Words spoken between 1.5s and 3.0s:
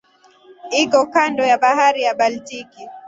ya Bahari ya Baltiki.